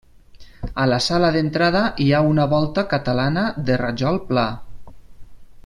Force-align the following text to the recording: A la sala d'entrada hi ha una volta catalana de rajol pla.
A 0.83 0.85
la 0.91 0.97
sala 1.07 1.29
d'entrada 1.35 1.83
hi 2.05 2.09
ha 2.11 2.23
una 2.29 2.47
volta 2.55 2.85
catalana 2.95 3.45
de 3.69 3.77
rajol 3.83 4.19
pla. 4.31 4.47